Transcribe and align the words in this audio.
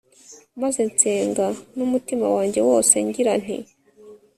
maze 0.61 0.79
nsenga 0.91 1.45
n'umutima 1.77 2.25
wanjye 2.35 2.59
wose, 2.69 2.95
ngira 3.07 3.33
nti 3.43 3.57